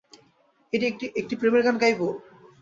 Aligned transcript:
একটি 1.19 1.35
প্রেমের 1.39 1.63
গান 1.63 1.75
গাইব? 1.77 2.01